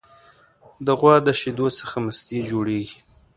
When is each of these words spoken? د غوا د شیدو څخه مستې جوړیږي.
د 0.85 0.87
غوا 0.99 1.15
د 1.27 1.29
شیدو 1.39 1.67
څخه 1.79 1.95
مستې 2.05 2.37
جوړیږي. 2.49 2.99